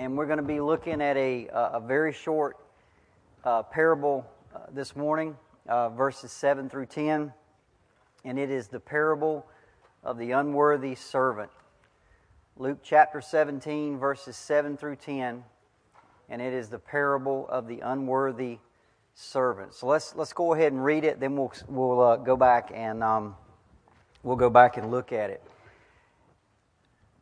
[0.00, 2.56] and we're going to be looking at a, a very short
[3.44, 4.26] uh, parable
[4.56, 5.36] uh, this morning,
[5.68, 7.30] uh, verses 7 through 10,
[8.24, 9.46] and it is the parable
[10.02, 11.50] of the unworthy servant.
[12.56, 15.44] Luke chapter 17, verses 7 through 10,
[16.30, 18.56] and it is the parable of the unworthy
[19.14, 19.74] servant.
[19.74, 23.04] So let's, let's go ahead and read it, then we'll, we'll uh, go back and
[23.04, 23.36] um,
[24.22, 25.42] we'll go back and look at it.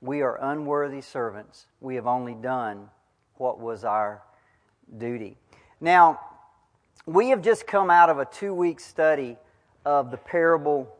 [0.00, 1.66] we are unworthy servants.
[1.80, 2.88] We have only done
[3.36, 4.22] what was our
[4.98, 5.36] duty.
[5.80, 6.20] Now,
[7.06, 9.36] we have just come out of a two week study
[9.84, 10.94] of the parable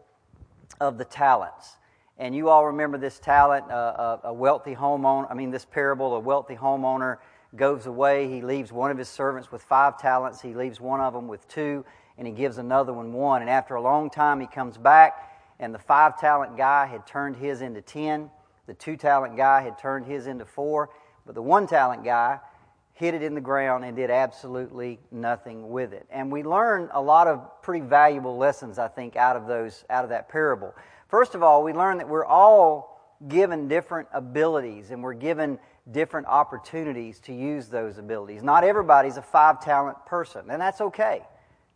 [0.81, 1.77] of the talents.
[2.19, 6.15] And you all remember this talent, uh, a, a wealthy homeowner, I mean, this parable,
[6.15, 7.19] a wealthy homeowner
[7.57, 8.29] goes away.
[8.29, 10.41] He leaves one of his servants with five talents.
[10.41, 11.85] He leaves one of them with two,
[12.17, 13.43] and he gives another one one.
[13.43, 17.37] And after a long time, he comes back, and the five talent guy had turned
[17.37, 18.31] his into ten.
[18.67, 20.91] The two talent guy had turned his into four,
[21.25, 22.41] but the one talent guy
[22.95, 26.07] hid it in the ground and did absolutely nothing with it.
[26.11, 30.05] And we learn a lot of pretty valuable lessons, I think, out of those out
[30.05, 30.75] of that parable.
[31.09, 35.59] First of all, we learn that we're all given different abilities and we're given
[35.93, 38.43] different opportunities to use those abilities.
[38.43, 41.23] Not everybody's a five talent person, and that's okay.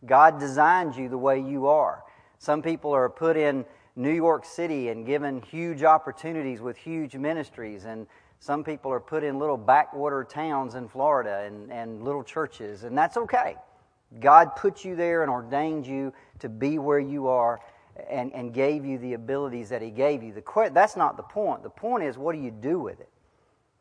[0.05, 2.03] God designed you the way you are.
[2.39, 7.85] Some people are put in New York City and given huge opportunities with huge ministries.
[7.85, 8.07] And
[8.39, 12.97] some people are put in little backwater towns in Florida and, and little churches, and
[12.97, 13.55] that's okay.
[14.19, 17.61] God put you there and ordained you to be where you are
[18.09, 20.33] and, and gave you the abilities that He gave you.
[20.33, 21.63] The, that's not the point.
[21.63, 23.09] The point is, what do you do with it?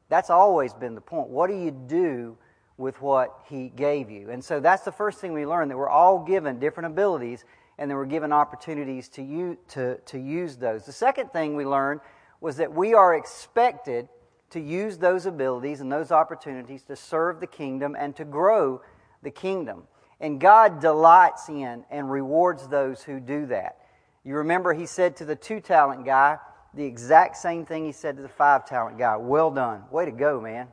[0.09, 1.28] That's always been the point.
[1.28, 2.37] What do you do
[2.77, 4.31] with what He gave you?
[4.31, 7.44] And so that's the first thing we learn that we're all given different abilities
[7.80, 10.84] and then we're given opportunities to use, to, to use those.
[10.84, 12.00] The second thing we learned
[12.38, 14.06] was that we are expected
[14.50, 18.82] to use those abilities and those opportunities to serve the kingdom and to grow
[19.22, 19.84] the kingdom.
[20.20, 23.78] And God delights in and rewards those who do that.
[24.24, 26.36] You remember he said to the two talent guy
[26.74, 29.84] the exact same thing he said to the five talent guy Well done.
[29.91, 30.68] Way to go, man.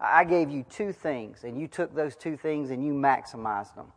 [0.00, 3.92] I gave you two things, and you took those two things and you maximized them.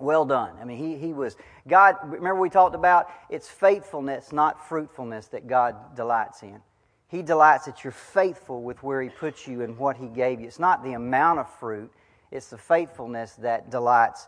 [0.00, 0.56] Well done.
[0.60, 1.36] I mean, he, he was,
[1.68, 6.60] God, remember we talked about it's faithfulness, not fruitfulness, that God delights in.
[7.08, 10.46] He delights that you're faithful with where He puts you and what He gave you.
[10.46, 11.92] It's not the amount of fruit,
[12.30, 14.26] it's the faithfulness that delights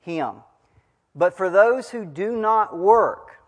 [0.00, 0.36] Him.
[1.14, 3.40] But for those who do not work,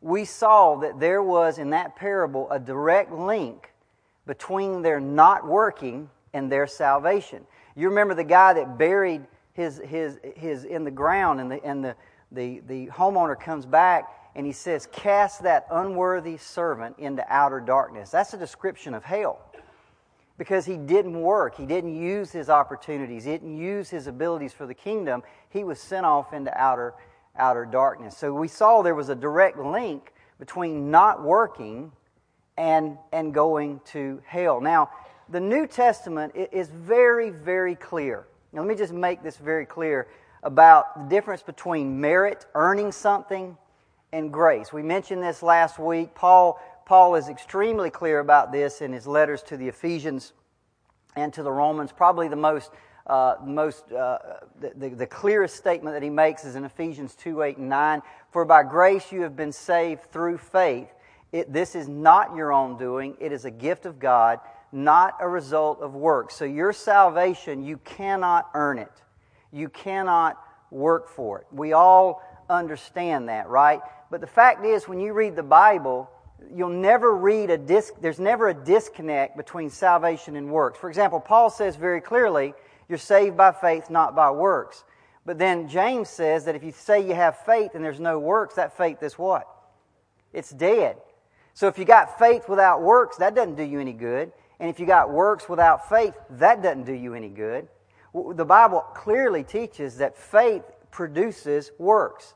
[0.00, 3.72] we saw that there was in that parable a direct link
[4.26, 7.46] between their not working and their salvation.
[7.76, 9.22] You remember the guy that buried
[9.54, 11.96] his, his, his in the ground, and, the, and the,
[12.30, 18.10] the, the homeowner comes back and he says, Cast that unworthy servant into outer darkness.
[18.10, 19.40] That's a description of hell.
[20.36, 24.66] Because he didn't work, he didn't use his opportunities, he didn't use his abilities for
[24.66, 26.94] the kingdom, he was sent off into outer,
[27.36, 28.16] outer darkness.
[28.16, 31.92] So we saw there was a direct link between not working
[32.56, 34.60] and, and going to hell.
[34.60, 34.90] Now,
[35.28, 40.06] the New Testament is very, very clear now, let me just make this very clear
[40.44, 43.56] about the difference between merit, earning something,
[44.12, 44.72] and grace.
[44.72, 46.14] We mentioned this last week.
[46.14, 50.34] Paul, Paul is extremely clear about this in his letters to the Ephesians
[51.16, 51.90] and to the Romans.
[51.90, 52.70] Probably the most,
[53.08, 54.18] uh, most uh,
[54.60, 58.02] the, the, clearest statement that he makes is in Ephesians 2 8 and 9.
[58.30, 60.94] For by grace you have been saved through faith.
[61.32, 64.38] It, this is not your own doing, it is a gift of God
[64.74, 66.34] not a result of works.
[66.34, 68.92] So your salvation, you cannot earn it.
[69.52, 70.36] You cannot
[70.70, 71.46] work for it.
[71.52, 73.80] We all understand that, right?
[74.10, 76.10] But the fact is, when you read the Bible,
[76.52, 80.78] you'll never read a dis- there's never a disconnect between salvation and works.
[80.78, 82.54] For example, Paul says very clearly,
[82.88, 84.84] you're saved by faith, not by works.
[85.24, 88.56] But then James says that if you say you have faith and there's no works,
[88.56, 89.48] that faith is what?
[90.32, 90.96] It's dead.
[91.54, 94.32] So if you got faith without works, that doesn't do you any good.
[94.64, 97.68] And if you got works without faith, that doesn't do you any good.
[98.14, 102.32] The Bible clearly teaches that faith produces works.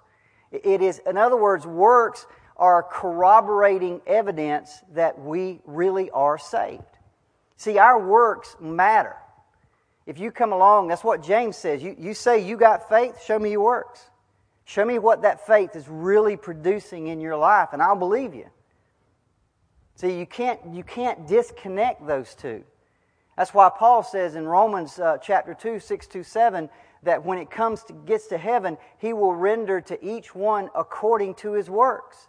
[0.53, 2.27] It is, in other words, works
[2.59, 6.83] are corroborating evidence that we really are saved.
[7.57, 9.17] See, our works matter.
[10.05, 11.83] If you come along, that's what James says.
[11.83, 14.03] You, you say you got faith, show me your works.
[14.67, 18.51] Show me what that faith is really producing in your life, and I'll believe you.
[19.99, 22.63] See, you can't, you can't disconnect those two.
[23.37, 26.71] That's why Paul says in Romans uh, chapter 2, 6 to 7,
[27.03, 31.35] that when it comes to, gets to heaven, he will render to each one according
[31.37, 32.29] to his works.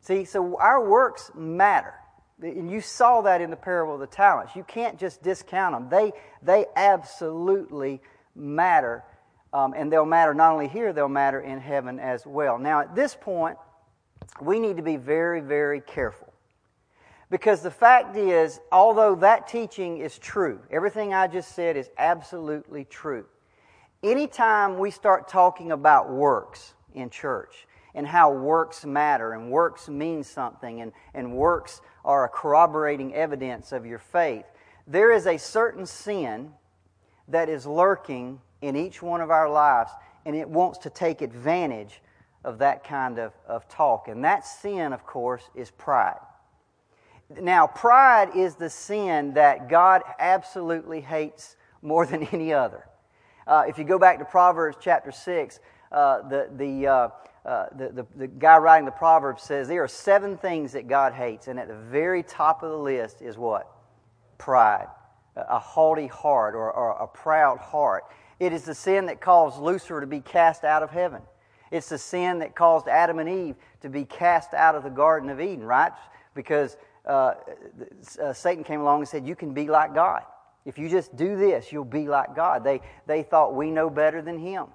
[0.00, 1.94] See, so our works matter.
[2.42, 4.56] And you saw that in the parable of the talents.
[4.56, 5.88] You can't just discount them.
[5.88, 6.12] They,
[6.42, 8.00] they absolutely
[8.34, 9.04] matter
[9.52, 12.58] um, and they'll matter not only here, they'll matter in heaven as well.
[12.58, 13.56] Now, at this point,
[14.40, 16.32] we need to be very, very careful.
[17.30, 22.84] Because the fact is, although that teaching is true, everything I just said is absolutely
[22.84, 23.26] true.
[24.02, 30.22] Anytime we start talking about works in church and how works matter and works mean
[30.22, 34.46] something and, and works are a corroborating evidence of your faith,
[34.86, 36.52] there is a certain sin
[37.28, 39.90] that is lurking in each one of our lives,
[40.24, 42.00] and it wants to take advantage
[42.48, 44.08] of that kind of, of talk.
[44.08, 46.16] And that sin, of course, is pride.
[47.38, 52.88] Now, pride is the sin that God absolutely hates more than any other.
[53.46, 55.60] Uh, if you go back to Proverbs chapter 6,
[55.92, 57.08] uh, the, the, uh,
[57.44, 61.12] uh, the, the, the, guy writing the Proverbs says there are seven things that God
[61.12, 63.70] hates, and at the very top of the list is what?
[64.38, 64.86] Pride.
[65.36, 68.04] A haughty heart or, or a proud heart.
[68.40, 71.20] It is the sin that caused Lucifer to be cast out of heaven.
[71.70, 75.30] It's the sin that caused Adam and Eve to be cast out of the Garden
[75.30, 75.92] of Eden, right?
[76.34, 76.76] Because
[77.06, 77.34] uh,
[78.22, 80.22] uh, Satan came along and said, You can be like God.
[80.64, 82.64] If you just do this, you'll be like God.
[82.64, 84.66] They, they thought we know better than Him.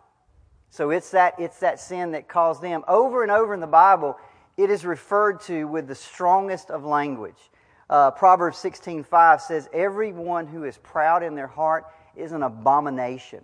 [0.70, 2.84] So it's that, it's that sin that caused them.
[2.88, 4.18] Over and over in the Bible,
[4.58, 7.38] it is referred to with the strongest of language.
[7.90, 11.86] Uh, Proverbs 16:5 says, "Everyone who is proud in their heart
[12.16, 13.44] is an abomination."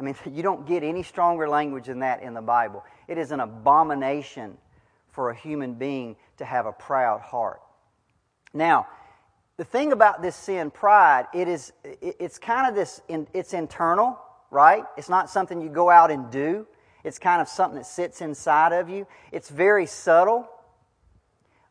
[0.00, 2.84] I mean, you don't get any stronger language than that in the Bible.
[3.06, 4.56] It is an abomination
[5.12, 7.60] for a human being to have a proud heart.
[8.54, 8.88] Now,
[9.56, 14.18] the thing about this sin, pride, it is, it's kind of this, it's internal,
[14.50, 14.84] right?
[14.96, 16.66] It's not something you go out and do.
[17.04, 19.06] It's kind of something that sits inside of you.
[19.32, 20.48] It's very subtle,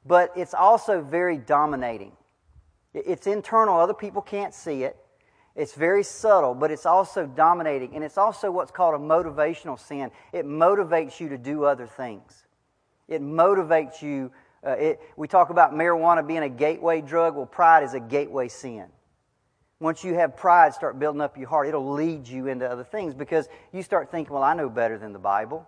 [0.06, 2.12] but it's also very dominating.
[2.94, 3.80] It's internal.
[3.80, 4.98] Other people can't see it.
[5.60, 7.94] It's very subtle, but it's also dominating.
[7.94, 10.10] And it's also what's called a motivational sin.
[10.32, 12.46] It motivates you to do other things.
[13.10, 14.32] It motivates you.
[14.66, 17.36] Uh, it, we talk about marijuana being a gateway drug.
[17.36, 18.86] Well, pride is a gateway sin.
[19.82, 23.14] Once you have pride start building up your heart, it'll lead you into other things
[23.14, 25.68] because you start thinking, well, I know better than the Bible.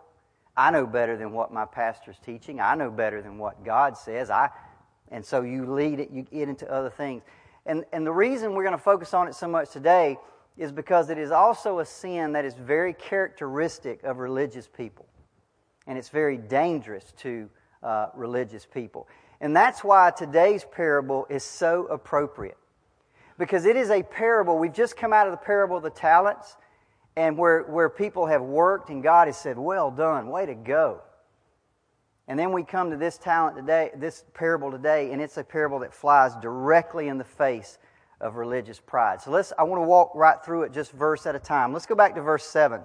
[0.55, 2.61] I know better than what my pastor's teaching.
[2.61, 4.29] I know better than what God says.
[4.29, 4.51] I,
[5.09, 7.23] and so you lead it, you get into other things.
[7.66, 10.18] And, and the reason we're going to focus on it so much today
[10.58, 15.06] is because it is also a sin that is very characteristic of religious people.
[15.88, 17.50] And it's very dangerous to
[17.84, 19.08] uh, religious people.
[19.40, 22.58] And that's why today's parable is so appropriate.
[23.38, 24.60] Because it is a parable.
[24.60, 26.58] We've just come out of the parable of the talents,
[27.16, 31.02] and where, where people have worked, and God has said, Well done, way to go.
[32.31, 35.80] And then we come to this talent today, this parable today, and it's a parable
[35.80, 37.78] that flies directly in the face
[38.22, 39.19] of religious pride.
[39.19, 41.74] So let's I want to walk right through it just verse at a time.
[41.74, 42.84] Let's go back to verse 7.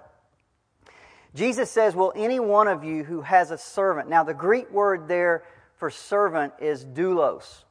[1.37, 4.09] Jesus says, Will any one of you who has a servant?
[4.09, 5.45] Now, the Greek word there
[5.77, 7.63] for servant is doulos.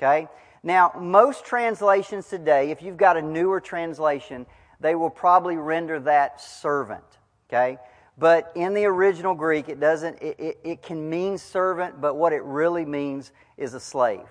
[0.00, 0.26] Okay?
[0.64, 4.44] Now, most translations today, if you've got a newer translation,
[4.80, 7.04] they will probably render that servant.
[7.48, 7.78] Okay?
[8.18, 12.32] But in the original Greek, it doesn't, it, it, it, can mean servant, but what
[12.32, 14.26] it really means is a slave.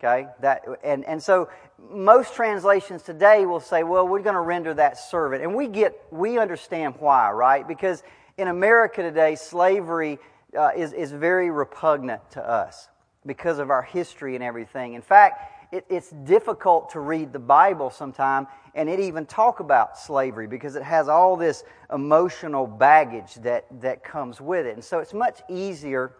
[0.00, 0.26] Okay?
[0.40, 1.50] That, and, and so
[1.90, 5.42] most translations today will say, well, we're going to render that servant.
[5.42, 7.66] And we get, we understand why, right?
[7.68, 8.02] Because
[8.38, 10.18] in America today, slavery
[10.56, 12.88] uh, is, is very repugnant to us
[13.26, 14.94] because of our history and everything.
[14.94, 19.98] In fact, it, it's difficult to read the Bible sometimes and it even talk about
[19.98, 24.74] slavery because it has all this emotional baggage that, that comes with it.
[24.74, 26.12] And so it's much easier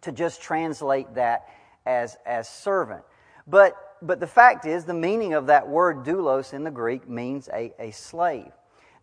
[0.00, 1.48] to just translate that
[1.86, 3.02] as, as servant.
[3.46, 7.48] But, but the fact is, the meaning of that word doulos in the Greek means
[7.52, 8.52] a, a slave.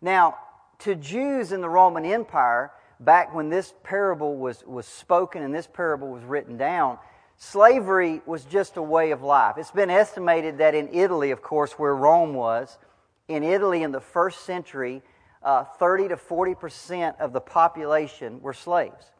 [0.00, 0.36] Now,
[0.80, 5.66] to Jews in the Roman Empire, back when this parable was, was spoken and this
[5.66, 6.98] parable was written down,
[7.38, 9.56] slavery was just a way of life.
[9.56, 12.76] It's been estimated that in Italy, of course, where Rome was,
[13.28, 15.02] in Italy in the first century,
[15.42, 19.12] uh, 30 to 40 percent of the population were slaves.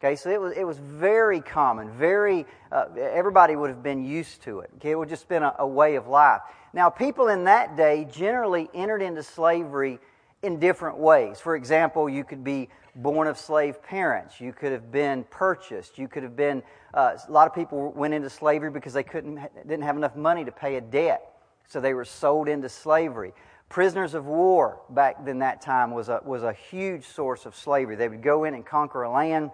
[0.00, 4.42] Okay, so it was, it was very common, very, uh, everybody would have been used
[4.42, 4.70] to it.
[4.76, 6.40] Okay, it would just been a, a way of life.
[6.72, 10.00] Now, people in that day generally entered into slavery
[10.42, 11.40] in different ways.
[11.40, 14.40] For example, you could be born of slave parents.
[14.40, 15.98] You could have been purchased.
[15.98, 16.62] You could have been.
[16.92, 20.44] Uh, a lot of people went into slavery because they couldn't didn't have enough money
[20.44, 21.22] to pay a debt,
[21.68, 23.32] so they were sold into slavery.
[23.68, 27.96] Prisoners of war back then that time was a was a huge source of slavery.
[27.96, 29.50] They would go in and conquer a land,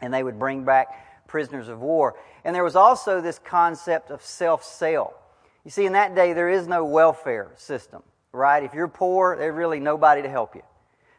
[0.00, 2.16] and they would bring back prisoners of war.
[2.44, 5.14] And there was also this concept of self sale.
[5.64, 8.02] You see, in that day there is no welfare system,
[8.36, 8.62] right?
[8.62, 10.62] If you're poor, there's really nobody to help you.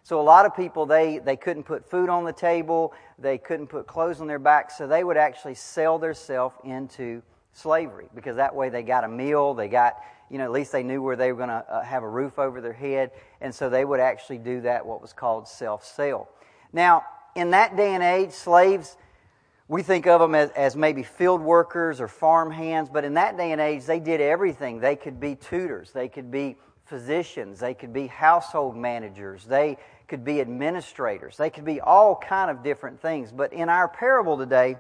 [0.04, 3.68] So a lot of people they they couldn't put food on the table, they couldn't
[3.68, 7.22] put clothes on their back, so they would actually sell themselves into
[7.52, 9.98] slavery because that way they got a meal, they got
[10.30, 12.40] you know at least they knew where they were going to uh, have a roof
[12.40, 16.30] over their head, and so they would actually do that what was called self sale.
[16.72, 17.04] Now
[17.36, 18.96] in that day and age, slaves
[19.68, 23.36] we think of them as, as maybe field workers or farm hands, but in that
[23.36, 24.80] day and age, they did everything.
[24.80, 26.56] They could be tutors, they could be
[26.88, 29.78] physicians, they could be household managers, they
[30.08, 31.38] could be administrators.
[31.38, 33.32] They could be all kind of different things.
[33.32, 34.78] But in our parable today,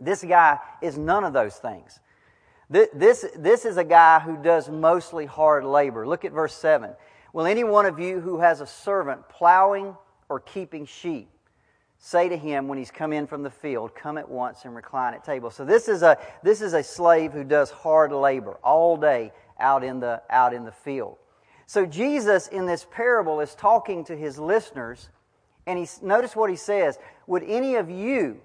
[0.00, 2.00] this guy is none of those things.
[2.68, 6.06] This, this is a guy who does mostly hard labor.
[6.06, 6.90] Look at verse 7.
[7.32, 9.94] Will any one of you who has a servant plowing
[10.28, 11.28] or keeping sheep
[11.98, 15.12] say to him when he's come in from the field, Come at once and recline
[15.12, 15.50] at table?
[15.50, 19.82] So this is a, this is a slave who does hard labor all day out
[19.82, 21.16] in the, out in the field.
[21.66, 25.08] So Jesus in this parable is talking to his listeners,
[25.66, 26.98] and he notice what he says.
[27.26, 28.40] Would any of you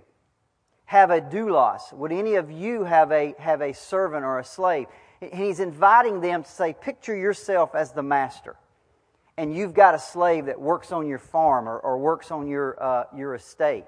[0.86, 1.92] have a doulos?
[1.92, 4.88] Would any of you have a have a servant or a slave?
[5.20, 8.56] And he's inviting them to say, picture yourself as the master,
[9.36, 12.82] and you've got a slave that works on your farm or, or works on your
[12.82, 13.86] uh, your estate.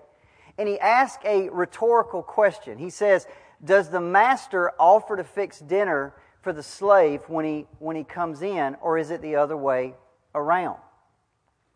[0.57, 2.77] And he asks a rhetorical question.
[2.77, 3.25] He says,
[3.63, 8.41] "Does the master offer to fix dinner?" For the slave when he, when he comes
[8.41, 9.93] in, or is it the other way
[10.33, 10.77] around?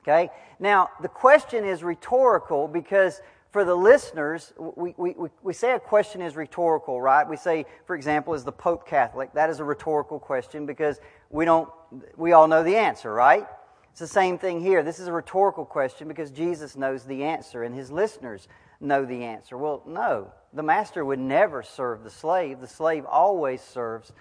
[0.01, 0.29] Okay?
[0.59, 6.21] Now, the question is rhetorical because for the listeners, we, we, we say a question
[6.21, 7.27] is rhetorical, right?
[7.27, 9.31] We say, for example, is the Pope Catholic?
[9.33, 11.69] That is a rhetorical question because we don't,
[12.17, 13.45] we all know the answer, right?
[13.91, 14.81] It's the same thing here.
[14.81, 18.47] This is a rhetorical question because Jesus knows the answer and his listeners
[18.81, 19.55] know the answer.
[19.55, 20.31] Well, no.
[20.51, 22.59] The master would never serve the slave.
[22.59, 24.11] The slave always serves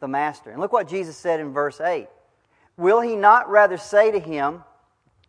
[0.00, 0.50] the master.
[0.50, 2.08] And look what Jesus said in verse 8
[2.76, 4.64] Will he not rather say to him,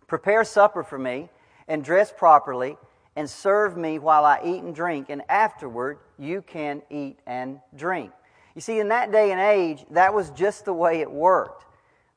[0.07, 1.29] Prepare supper for me,
[1.67, 2.77] and dress properly,
[3.15, 8.11] and serve me while I eat and drink, and afterward you can eat and drink?
[8.55, 11.65] You see, in that day and age, that was just the way it worked.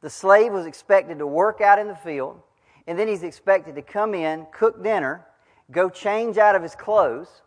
[0.00, 2.40] The slave was expected to work out in the field,
[2.86, 5.24] and then he's expected to come in, cook dinner,
[5.70, 7.42] go change out of his clothes.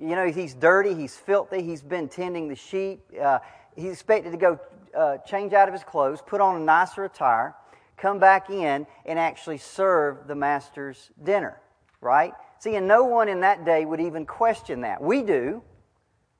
[0.00, 3.38] You know, he's dirty, he's filthy, he's been tending the sheep, uh,
[3.76, 4.58] he's expected to go
[4.96, 7.54] uh, change out of his clothes, put on a nicer attire,
[7.96, 11.60] come back in, and actually serve the master's dinner,
[12.00, 12.34] right?
[12.58, 15.02] See, and no one in that day would even question that.
[15.02, 15.62] We do,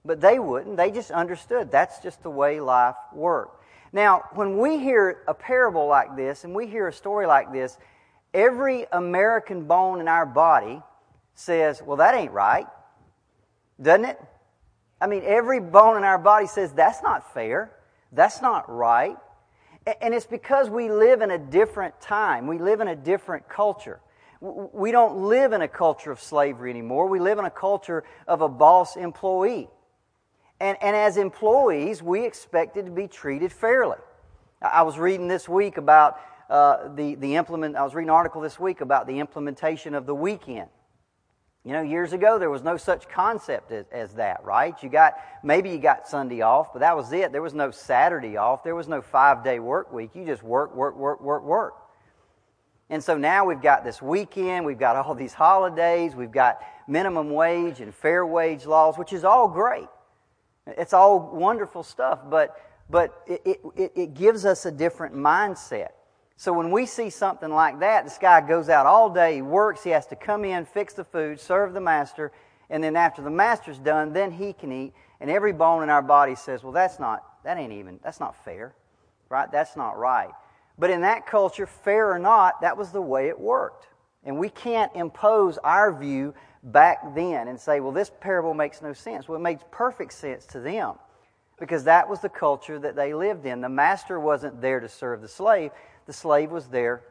[0.04, 0.76] but they wouldn't.
[0.76, 3.62] They just understood that's just the way life worked.
[3.92, 7.76] Now, when we hear a parable like this and we hear a story like this,
[8.32, 10.82] every American bone in our body
[11.34, 12.66] says, well, that ain't right,
[13.80, 14.20] doesn't it?
[15.02, 17.72] I mean, every bone in our body says that's not fair.
[18.12, 19.16] That's not right.
[20.00, 22.46] And it's because we live in a different time.
[22.46, 24.00] We live in a different culture.
[24.40, 27.08] We don't live in a culture of slavery anymore.
[27.08, 29.68] We live in a culture of a boss employee.
[30.60, 33.98] And, and as employees, we expected to be treated fairly.
[34.60, 38.40] I was reading this week about uh, the, the implement, I was reading an article
[38.40, 40.68] this week about the implementation of the weekend.
[41.64, 44.74] You know, years ago there was no such concept as, as, that, right?
[44.82, 45.14] You got
[45.44, 47.30] maybe you got Sunday off, but that was it.
[47.30, 48.64] There was no Saturday off.
[48.64, 50.10] There was no five day work week.
[50.14, 51.74] You just work, work, work, work, work.
[52.90, 54.66] And so now we've got this weekend.
[54.66, 56.14] We've got all these holidays.
[56.16, 59.88] We've got minimum wage and fair wage laws, which is all great.
[60.66, 65.90] It's all wonderful stuff, but but it, it, it gives us a different mindset.
[66.36, 69.84] So when we see something like that, this guy goes out all day, he works,
[69.84, 72.32] he has to come in, fix the food, serve the master,
[72.70, 74.92] and then after the master's done, then he can eat.
[75.20, 78.34] And every bone in our body says, well, that's not, that ain't even, that's not
[78.44, 78.74] fair,
[79.28, 79.50] right?
[79.52, 80.30] That's not right.
[80.78, 83.86] But in that culture, fair or not, that was the way it worked.
[84.24, 88.92] And we can't impose our view back then and say, well, this parable makes no
[88.92, 89.28] sense.
[89.28, 90.94] Well, it makes perfect sense to them
[91.58, 93.60] because that was the culture that they lived in.
[93.60, 95.70] The master wasn't there to serve the slave,
[96.06, 97.02] the slave was there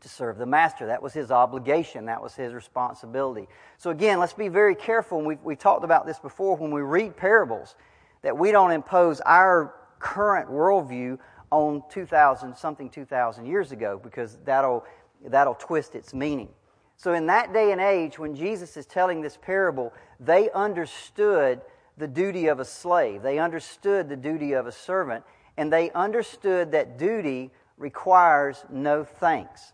[0.00, 0.86] to serve the master.
[0.86, 3.48] That was his obligation, that was his responsibility.
[3.78, 5.22] So, again, let's be very careful.
[5.22, 7.74] We've, we talked about this before when we read parables
[8.22, 11.18] that we don't impose our current worldview
[11.50, 14.84] on 2000 something 2000 years ago because that'll
[15.24, 16.48] that'll twist its meaning.
[16.96, 21.60] So in that day and age when Jesus is telling this parable, they understood
[21.96, 23.22] the duty of a slave.
[23.22, 25.24] They understood the duty of a servant
[25.56, 29.72] and they understood that duty requires no thanks.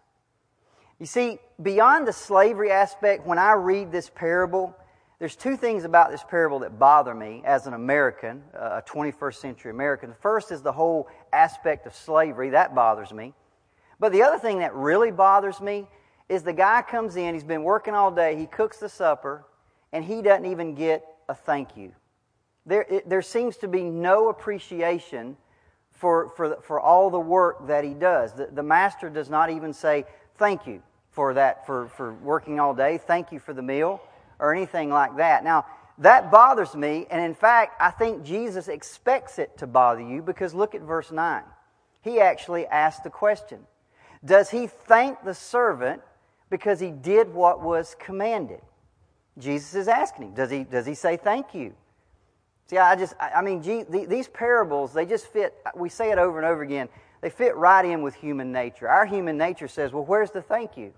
[0.98, 4.76] You see, beyond the slavery aspect, when I read this parable,
[5.18, 9.70] there's two things about this parable that bother me as an American, a 21st century
[9.70, 10.10] American.
[10.10, 12.50] The first is the whole aspect of slavery.
[12.50, 13.32] That bothers me.
[13.98, 15.86] But the other thing that really bothers me
[16.28, 19.44] is the guy comes in, he's been working all day, he cooks the supper,
[19.92, 21.92] and he doesn't even get a thank you.
[22.66, 25.36] There, it, there seems to be no appreciation
[25.94, 28.32] for, for, for all the work that he does.
[28.32, 30.04] The, the master does not even say,
[30.36, 32.98] Thank you for that, for, for working all day.
[32.98, 34.02] Thank you for the meal
[34.40, 35.44] or anything like that.
[35.44, 35.64] Now,
[35.98, 40.52] that bothers me, and in fact, I think Jesus expects it to bother you because
[40.52, 41.42] look at verse 9.
[42.02, 43.60] He actually asked the question
[44.24, 46.02] Does he thank the servant
[46.50, 48.60] because he did what was commanded?
[49.38, 51.74] Jesus is asking him, Does he, does he say thank you?
[52.66, 56.46] See, I just, I mean, these parables, they just fit, we say it over and
[56.46, 56.88] over again,
[57.20, 58.88] they fit right in with human nature.
[58.88, 60.92] Our human nature says, well, where's the thank you?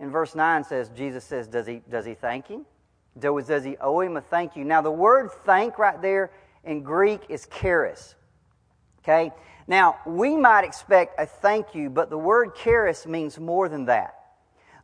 [0.00, 2.66] In verse 9 says, Jesus says, does he, does he thank him?
[3.18, 4.64] Does, does he owe him a thank you?
[4.64, 6.32] Now, the word thank right there
[6.64, 8.16] in Greek is charis.
[9.02, 9.32] Okay?
[9.66, 14.14] Now, we might expect a thank you, but the word charis means more than that.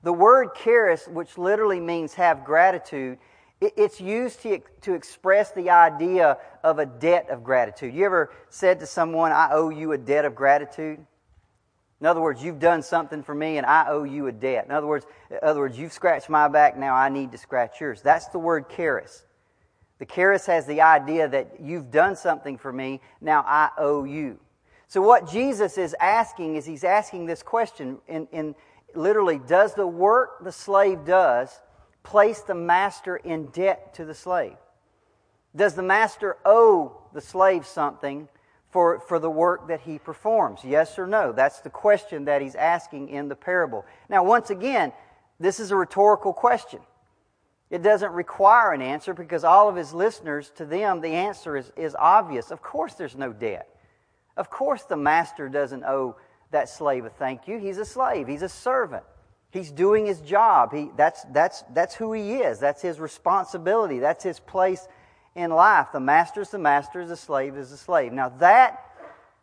[0.02, 3.18] The word charis, which literally means have gratitude,
[3.60, 7.94] it's used to, to express the idea of a debt of gratitude.
[7.94, 11.04] You ever said to someone, I owe you a debt of gratitude?
[12.00, 14.64] In other words, you've done something for me and I owe you a debt.
[14.64, 17.80] In other words, in other words, you've scratched my back, now I need to scratch
[17.80, 18.00] yours.
[18.00, 19.26] That's the word charis.
[19.98, 24.40] The charis has the idea that you've done something for me, now I owe you.
[24.88, 28.54] So what Jesus is asking is he's asking this question in, in
[28.94, 31.50] literally, does the work the slave does
[32.02, 34.56] place the master in debt to the slave?
[35.54, 38.28] Does the master owe the slave something
[38.70, 40.60] for, for the work that he performs?
[40.64, 41.32] Yes or no?
[41.32, 43.84] That's the question that he's asking in the parable.
[44.08, 44.92] Now, once again,
[45.40, 46.80] this is a rhetorical question.
[47.70, 51.72] It doesn't require an answer because all of his listeners, to them, the answer is,
[51.76, 52.50] is obvious.
[52.50, 53.68] Of course, there's no debt.
[54.36, 56.16] Of course, the master doesn't owe
[56.50, 57.58] that slave a thank you.
[57.58, 59.04] He's a slave, he's a servant.
[59.50, 60.72] He's doing his job.
[60.72, 62.60] He, that's, that's, that's who he is.
[62.60, 63.98] That's his responsibility.
[63.98, 64.86] That's his place
[65.34, 65.88] in life.
[65.92, 68.12] The master is the master, the slave is the slave.
[68.12, 68.84] Now, that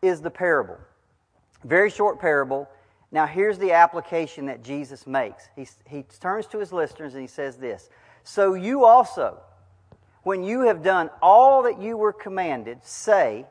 [0.02, 0.78] is the parable.
[1.64, 2.70] Very short parable.
[3.12, 5.48] Now, here's the application that Jesus makes.
[5.56, 7.90] He, he turns to his listeners and he says this
[8.24, 9.40] So you also,
[10.24, 13.46] when you have done all that you were commanded, say,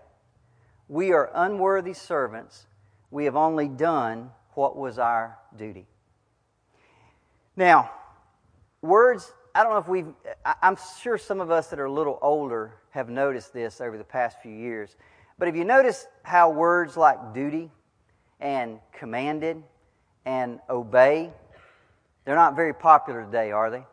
[0.88, 2.66] We are unworthy servants.
[3.10, 5.86] We have only done what was our duty.
[7.56, 7.90] Now,
[8.82, 10.12] words, I don't know if we've,
[10.62, 14.04] I'm sure some of us that are a little older have noticed this over the
[14.04, 14.94] past few years.
[15.38, 17.70] But have you noticed how words like duty
[18.40, 19.62] and commanded
[20.26, 21.30] and obey,
[22.26, 23.86] they're not very popular today, are they?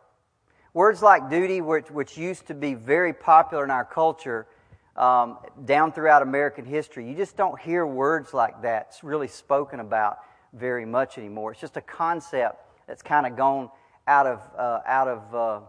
[0.73, 4.45] Words like duty, which, which used to be very popular in our culture
[4.97, 10.17] um, down throughout American history, you just don't hear words like that really spoken about
[10.51, 11.51] very much anymore.
[11.51, 13.69] It's just a concept that's kind of gone
[14.07, 15.59] out of, uh, out, of, uh,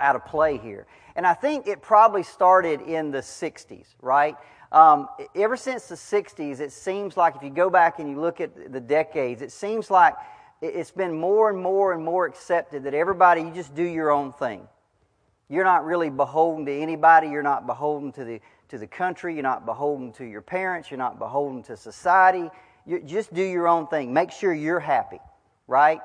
[0.00, 0.86] out of play here.
[1.16, 4.36] And I think it probably started in the 60s, right?
[4.70, 8.40] Um, ever since the 60s, it seems like if you go back and you look
[8.40, 10.14] at the decades, it seems like
[10.60, 14.32] it's been more and more and more accepted that everybody, you just do your own
[14.32, 14.66] thing.
[15.48, 17.28] You're not really beholden to anybody.
[17.28, 19.32] You're not beholden to the, to the country.
[19.34, 20.90] You're not beholden to your parents.
[20.90, 22.50] You're not beholden to society.
[22.84, 24.12] You just do your own thing.
[24.12, 25.20] Make sure you're happy
[25.68, 26.00] right?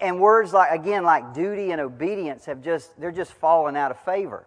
[0.00, 4.00] And words like, again, like duty and obedience have just, they're just fallen out of
[4.00, 4.46] favor.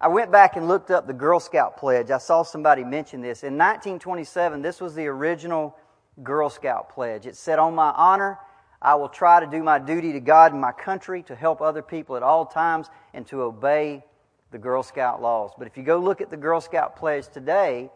[0.00, 2.10] I went back and looked up the Girl Scout pledge.
[2.10, 3.44] I saw somebody mention this.
[3.44, 5.76] In 1927, this was the original
[6.24, 7.24] Girl Scout pledge.
[7.24, 8.38] It said, On my honor,
[8.82, 11.82] I will try to do my duty to God and my country, to help other
[11.82, 14.04] people at all times, and to obey
[14.50, 15.52] the Girl Scout laws.
[15.56, 17.88] But if you go look at the Girl Scout pledge today,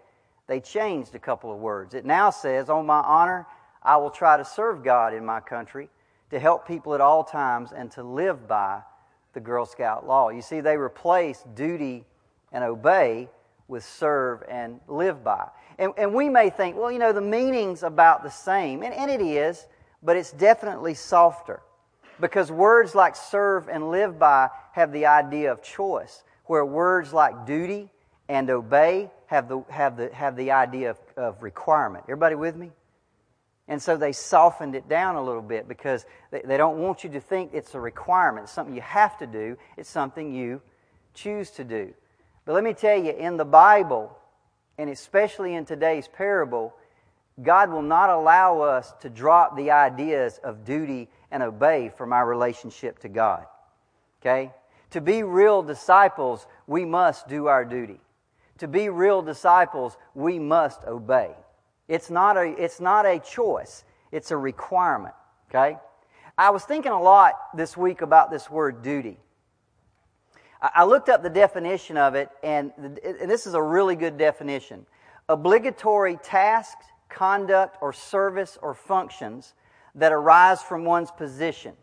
[0.47, 1.93] they changed a couple of words.
[1.93, 3.47] It now says, On my honor,
[3.83, 5.89] I will try to serve God in my country
[6.31, 8.81] to help people at all times and to live by
[9.33, 10.31] the Girl Scout law.
[10.31, 12.05] You see, they replace duty
[12.53, 13.29] and obey
[13.69, 15.49] with serve and live by.
[15.79, 19.11] And, and we may think, well, you know, the meaning's about the same, and, and
[19.11, 19.67] it is,
[20.03, 21.61] but it's definitely softer.
[22.21, 27.47] Because words like serve and live by have the idea of choice, where words like
[27.47, 27.91] duty
[28.29, 32.05] and obey have the, have the, have the idea of, of requirement.
[32.05, 32.71] Everybody with me?
[33.69, 37.21] And so they softened it down a little bit because they, don't want you to
[37.21, 38.45] think it's a requirement.
[38.45, 39.57] It's something you have to do.
[39.77, 40.61] It's something you
[41.15, 41.93] choose to do.
[42.45, 44.17] But let me tell you, in the Bible,
[44.79, 46.75] and especially in today's parable,
[47.43, 52.27] God will not allow us to drop the ideas of duty and obey from our
[52.27, 53.47] relationship to God.
[54.23, 54.53] Okay?
[54.91, 58.01] To be real disciples, we must do our duty.
[58.59, 61.33] To be real disciples, we must obey.
[61.89, 65.15] It's not a, it's not a choice, it's a requirement.
[65.51, 65.77] Okay?
[66.39, 69.19] I was thinking a lot this week about this word duty.
[70.61, 72.73] I looked up the definition of it, and
[73.03, 74.87] this is a really good definition.
[75.29, 79.55] Obligatory tasks, conduct, or service or functions
[79.95, 81.75] that arise from one's position.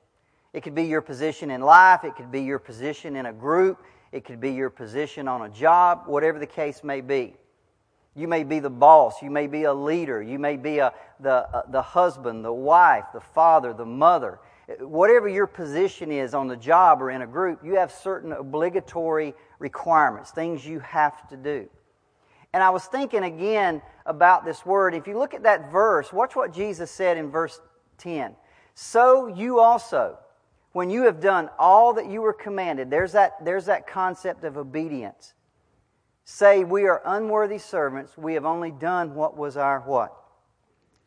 [0.54, 3.84] It could be your position in life, it could be your position in a group,
[4.12, 7.36] it could be your position on a job, whatever the case may be.
[8.16, 11.48] You may be the boss, you may be a leader, you may be a, the,
[11.50, 14.40] uh, the husband, the wife, the father, the mother.
[14.80, 19.34] Whatever your position is on the job or in a group, you have certain obligatory
[19.58, 21.68] requirements, things you have to do.
[22.54, 24.94] And I was thinking again about this word.
[24.94, 27.60] If you look at that verse, watch what Jesus said in verse
[27.98, 28.36] 10.
[28.76, 30.20] So you also,
[30.72, 34.58] when you have done all that you were commanded, there's that, there's that concept of
[34.58, 35.34] obedience.
[36.26, 38.18] Say, we are unworthy servants.
[38.18, 40.16] We have only done what was our what?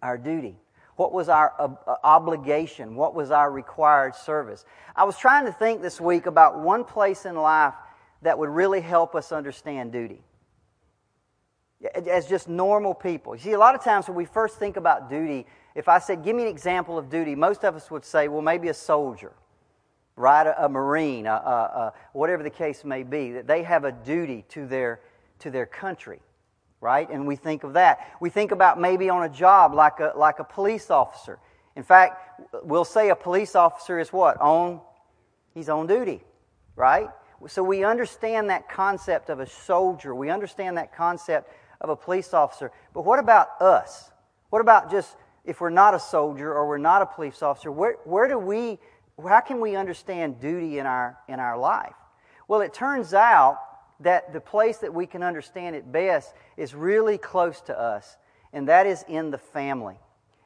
[0.02, 0.56] Our duty.
[0.96, 2.96] What was our uh, obligation?
[2.96, 4.64] What was our required service?
[4.94, 7.74] I was trying to think this week about one place in life
[8.22, 10.22] that would really help us understand duty.
[12.10, 13.34] As just normal people.
[13.36, 16.24] You see, a lot of times when we first think about duty, if I said,
[16.24, 19.32] give me an example of duty, most of us would say, well, maybe a soldier
[20.16, 20.46] right?
[20.46, 24.44] A, a marine, a, a, whatever the case may be, that they have a duty
[24.48, 25.00] to their,
[25.40, 26.20] to their country,
[26.80, 27.08] right?
[27.08, 28.16] And we think of that.
[28.20, 31.38] We think about maybe on a job like a, like a police officer.
[31.76, 34.40] In fact, we'll say a police officer is what?
[34.40, 34.80] On,
[35.52, 36.24] he's on duty,
[36.74, 37.10] right?
[37.46, 40.14] So we understand that concept of a soldier.
[40.14, 41.52] We understand that concept
[41.82, 42.72] of a police officer.
[42.94, 44.10] But what about us?
[44.48, 47.70] What about just if we're not a soldier or we're not a police officer?
[47.70, 48.78] Where, where do we
[49.22, 51.94] how can we understand duty in our, in our life?
[52.48, 53.58] Well, it turns out
[54.00, 58.16] that the place that we can understand it best is really close to us,
[58.52, 59.96] and that is in the family,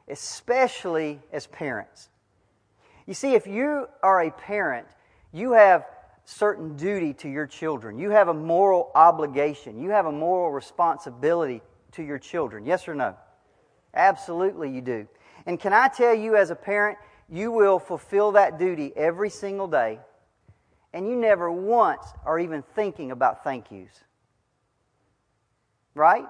[0.07, 2.09] especially as parents.
[3.05, 4.87] You see, if you are a parent,
[5.33, 5.85] you have
[6.23, 7.97] certain duty to your children.
[7.97, 9.81] You have a moral obligation.
[9.81, 11.61] You have a moral responsibility
[11.93, 12.65] to your children.
[12.65, 13.15] Yes or no?
[13.93, 15.07] Absolutely, you do.
[15.45, 16.97] And can I tell you, as a parent,
[17.31, 19.99] you will fulfill that duty every single day,
[20.93, 24.03] and you never once are even thinking about thank yous.
[25.95, 26.25] Right?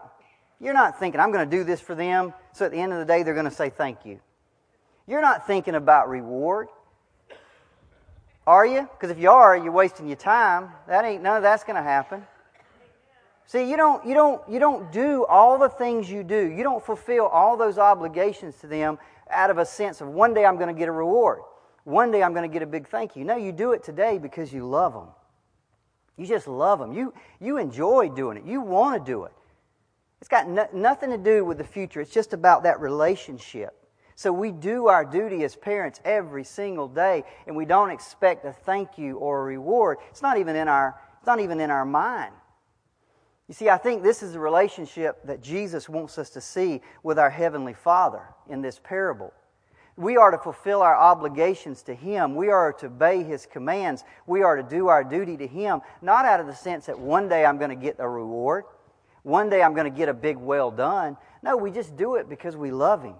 [0.59, 2.99] You're not thinking, I'm going to do this for them, so at the end of
[2.99, 4.19] the day, they're going to say thank you.
[5.07, 6.67] You're not thinking about reward.
[8.45, 8.81] Are you?
[8.81, 10.69] Because if you are, you're wasting your time.
[10.87, 12.25] That ain't none of that's going to happen.
[13.47, 16.47] See, you don't, you, don't, you don't do all the things you do.
[16.47, 18.99] You don't fulfill all those obligations to them
[19.31, 21.39] out of a sense of one day I'm going to get a reward.
[21.83, 23.23] One day I'm going to get a big thank you.
[23.23, 25.07] No, you do it today because you love them.
[26.17, 26.93] You just love them.
[26.93, 28.45] You, you enjoy doing it.
[28.45, 29.31] You want to do it.
[30.19, 31.99] It's got no, nothing to do with the future.
[31.99, 33.75] It's just about that relationship.
[34.15, 38.51] So we do our duty as parents every single day, and we don't expect a
[38.51, 39.97] thank you or a reward.
[40.11, 42.33] It's not even in our, it's not even in our mind.
[43.51, 47.19] You see, I think this is the relationship that Jesus wants us to see with
[47.19, 49.33] our Heavenly Father in this parable.
[49.97, 52.33] We are to fulfill our obligations to Him.
[52.37, 54.05] We are to obey His commands.
[54.25, 57.27] We are to do our duty to Him, not out of the sense that one
[57.27, 58.63] day I'm going to get a reward,
[59.23, 61.17] one day I'm going to get a big well done.
[61.43, 63.15] No, we just do it because we love Him.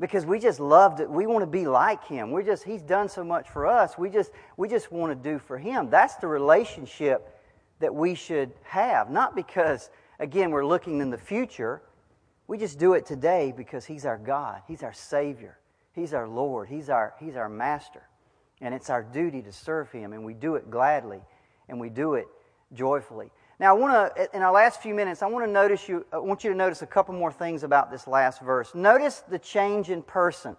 [0.00, 1.10] Because we just love it.
[1.10, 2.30] We want to be like Him.
[2.30, 3.98] We're just, He's done so much for us.
[3.98, 5.90] We just, we just want to do for Him.
[5.90, 7.35] That's the relationship
[7.80, 9.10] that we should have.
[9.10, 11.82] Not because, again, we're looking in the future.
[12.46, 15.58] We just do it today because He's our God, He's our Savior,
[15.92, 18.02] He's our Lord, He's our, He's our Master.
[18.60, 21.20] And it's our duty to serve Him, and we do it gladly,
[21.68, 22.26] and we do it
[22.72, 23.30] joyfully.
[23.58, 26.18] Now, I want to, in our last few minutes, I want to notice you, I
[26.18, 28.74] want you to notice a couple more things about this last verse.
[28.74, 30.56] Notice the change in person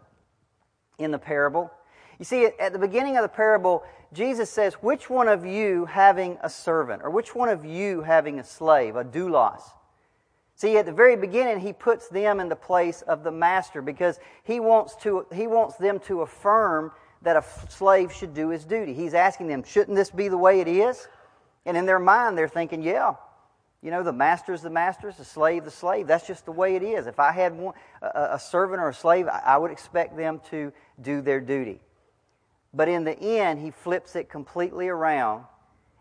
[0.97, 1.71] in the parable.
[2.17, 6.37] You see, at the beginning of the parable, Jesus says, Which one of you having
[6.41, 9.61] a servant, or which one of you having a slave, a doulos?
[10.55, 14.19] See, at the very beginning, he puts them in the place of the master because
[14.43, 16.91] he wants, to, he wants them to affirm
[17.21, 18.93] that a slave should do his duty.
[18.93, 21.07] He's asking them, Shouldn't this be the way it is?
[21.65, 23.13] And in their mind, they're thinking, Yeah,
[23.83, 26.07] You know, the master's the master's, the slave the slave.
[26.07, 27.05] That's just the way it is.
[27.05, 30.41] If I had one, a, a servant or a slave, I, I would expect them
[30.49, 31.81] to do their duty.
[32.73, 35.45] But in the end, he flips it completely around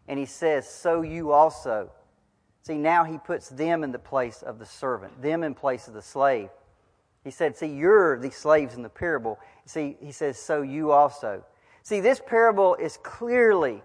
[0.09, 1.91] and he says, So you also.
[2.63, 5.95] See, now he puts them in the place of the servant, them in place of
[5.95, 6.49] the slave.
[7.25, 9.39] He said, See, you're the slaves in the parable.
[9.65, 11.45] See, he says, So you also.
[11.83, 13.83] See, this parable is clearly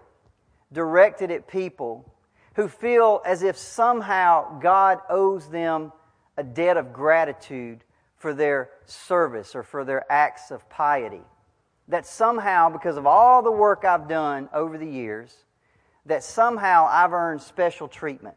[0.72, 2.12] directed at people
[2.54, 5.92] who feel as if somehow God owes them
[6.36, 7.84] a debt of gratitude
[8.16, 11.22] for their service or for their acts of piety.
[11.88, 15.34] That somehow, because of all the work I've done over the years,
[16.06, 18.36] that somehow I've earned special treatment.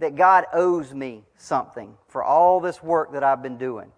[0.00, 3.92] That God owes me something for all this work that I've been doing.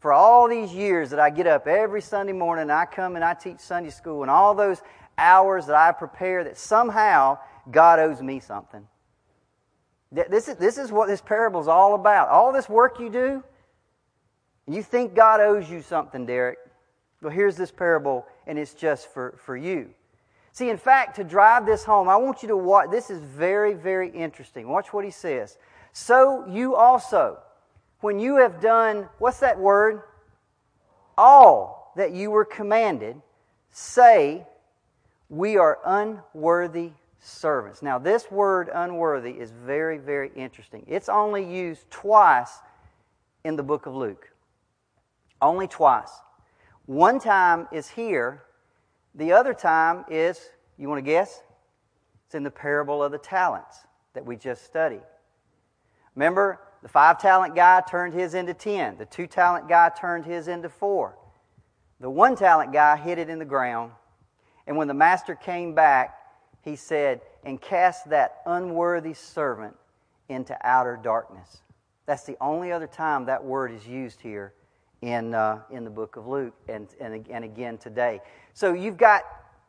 [0.00, 3.24] For all these years that I get up every Sunday morning and I come and
[3.24, 4.82] I teach Sunday school and all those
[5.18, 7.38] hours that I prepare, that somehow
[7.70, 8.86] God owes me something.
[10.12, 12.28] This is, this is what this parable is all about.
[12.28, 13.42] All this work you do,
[14.66, 16.56] you think God owes you something, Derricke.
[17.24, 19.88] Well, here's this parable, and it's just for, for you.
[20.52, 22.90] See, in fact, to drive this home, I want you to watch.
[22.90, 24.68] This is very, very interesting.
[24.68, 25.56] Watch what he says.
[25.94, 27.38] So you also,
[28.02, 30.02] when you have done, what's that word?
[31.16, 33.16] All that you were commanded,
[33.70, 34.46] say,
[35.30, 37.80] We are unworthy servants.
[37.80, 40.84] Now, this word unworthy is very, very interesting.
[40.86, 42.58] It's only used twice
[43.44, 44.30] in the book of Luke.
[45.40, 46.10] Only twice.
[46.86, 48.42] One time is here,
[49.14, 51.42] the other time is, you want to guess?
[52.26, 53.78] It's in the parable of the talents
[54.12, 55.02] that we just studied.
[56.14, 60.46] Remember, the five talent guy turned his into ten, the two talent guy turned his
[60.46, 61.16] into four.
[62.00, 63.92] The one talent guy hid it in the ground,
[64.66, 66.18] and when the master came back,
[66.60, 69.74] he said, and cast that unworthy servant
[70.28, 71.62] into outer darkness.
[72.04, 74.52] That's the only other time that word is used here
[75.06, 78.20] in, uh, in the book of Luke and, and, and again today.
[78.52, 79.22] So you've got,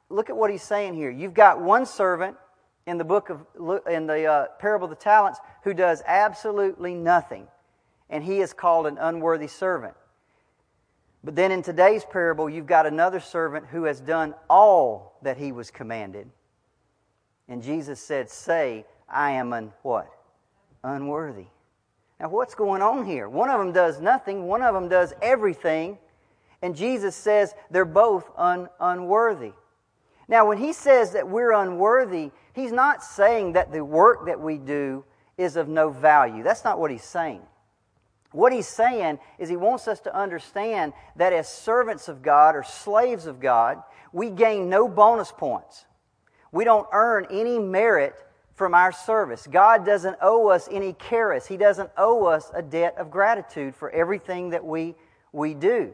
[0.09, 1.09] look at what he's saying here.
[1.09, 2.37] You've got one servant
[2.85, 3.45] in the book of,
[3.89, 7.47] in the uh, parable of the talents who does absolutely nothing,
[8.09, 9.95] and he is called an unworthy servant.
[11.23, 15.51] But then in today's parable, you've got another servant who has done all that he
[15.51, 16.29] was commanded
[17.47, 20.09] and Jesus said, Say, I am un what?
[20.83, 21.45] Unworthy.
[22.19, 23.27] Now, what's going on here?
[23.27, 25.97] One of them does nothing, one of them does everything.
[26.61, 29.51] And Jesus says they're both un- unworthy.
[30.27, 34.57] Now, when he says that we're unworthy, he's not saying that the work that we
[34.57, 35.03] do
[35.37, 36.41] is of no value.
[36.41, 37.41] That's not what he's saying.
[38.31, 42.63] What he's saying is he wants us to understand that as servants of God or
[42.63, 45.85] slaves of God, we gain no bonus points.
[46.51, 48.15] We don't earn any merit
[48.55, 49.47] from our service.
[49.47, 51.45] God doesn't owe us any charis.
[51.45, 54.95] He doesn't owe us a debt of gratitude for everything that we,
[55.31, 55.91] we do.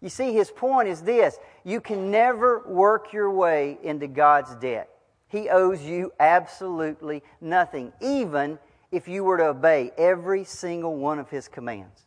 [0.00, 4.90] You see, his point is this you can never work your way into God's debt.
[5.28, 8.58] He owes you absolutely nothing, even
[8.92, 12.02] if you were to obey every single one of his commands.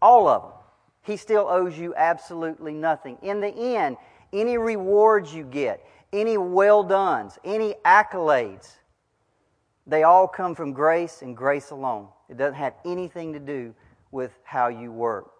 [0.00, 0.52] All of them.
[1.02, 3.18] He still owes you absolutely nothing.
[3.22, 3.96] In the end,
[4.32, 8.76] any rewards you get, any well dones, any accolades.
[9.86, 12.08] They all come from grace and grace alone.
[12.28, 13.74] It doesn't have anything to do
[14.10, 15.30] with how you work.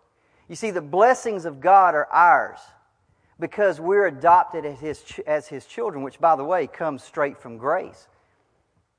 [0.48, 2.58] You see, the blessings of God are ours
[3.38, 7.58] because we're adopted as His, as his children, which, by the way, comes straight from
[7.58, 8.08] grace.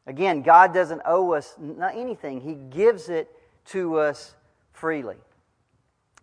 [0.05, 1.55] Again, God doesn't owe us
[1.93, 3.29] anything, He gives it
[3.67, 4.35] to us
[4.71, 5.17] freely.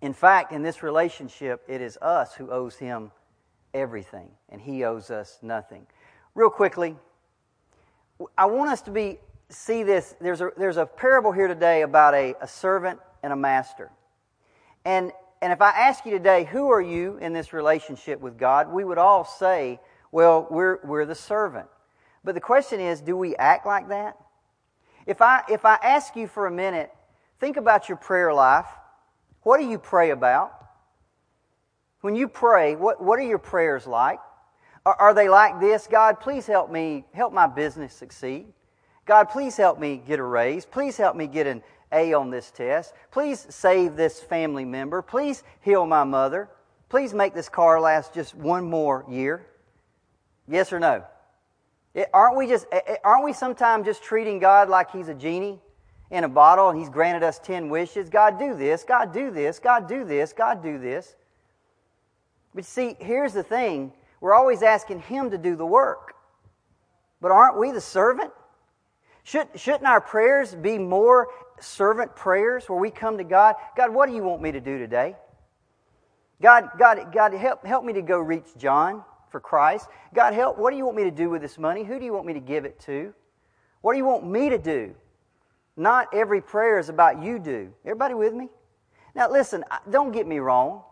[0.02, 3.10] In fact, in this relationship, it is us who owes Him
[3.72, 5.86] everything, and He owes us nothing.
[6.34, 6.96] Real quickly,
[8.36, 9.18] I want us to be
[9.50, 10.14] see this.
[10.20, 13.90] There's a, there's a parable here today about a, a servant and a master.
[14.84, 18.72] And, and if I ask you today, who are you in this relationship with God,
[18.72, 19.80] we would all say,
[20.12, 21.66] well, we're, we're the servant.
[22.24, 24.16] But the question is, do we act like that?
[25.06, 26.92] If I, if I ask you for a minute,
[27.40, 28.66] think about your prayer life.
[29.42, 30.52] What do you pray about?
[32.02, 34.20] When you pray, what, what are your prayers like?
[34.86, 35.86] Are, they like this?
[35.86, 38.46] God, please help me, help my business succeed.
[39.04, 40.64] God, please help me get a raise.
[40.64, 41.62] Please help me get an
[41.92, 42.94] A on this test.
[43.10, 45.02] Please save this family member.
[45.02, 46.48] Please heal my mother.
[46.88, 49.46] Please make this car last just one more year.
[50.48, 51.04] Yes or no?
[51.94, 55.14] It, aren't we just eh, eh, aren't we sometimes just treating God like he's a
[55.14, 55.60] genie
[56.10, 58.08] in a bottle and he's granted us 10 wishes?
[58.08, 61.16] God do this, God do this, God do this, God do this.
[62.54, 66.14] But see, here's the thing we're always asking Him to do the work.
[67.20, 68.32] But aren't we the servant?
[69.22, 71.28] Should, shouldn't our prayers be more
[71.60, 73.56] servant prayers where we come to God?
[73.76, 75.16] God, what do you want me to do today?
[76.40, 79.88] God, God, God, help, help me to go reach John for Christ.
[80.14, 81.84] God, help, what do you want me to do with this money?
[81.84, 83.12] Who do you want me to give it to?
[83.82, 84.94] What do you want me to do?
[85.76, 87.72] Not every prayer is about you do.
[87.84, 88.48] Everybody with me?
[89.14, 90.82] Now, listen, don't get me wrong.